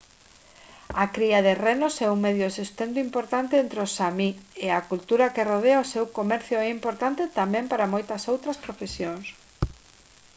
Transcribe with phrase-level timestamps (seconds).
[1.03, 4.29] a cría de renos é un medio de sustento importante entre os sámi
[4.65, 9.25] e a cultura que rodea o seu comercio é importante tamén para moitas outras profesións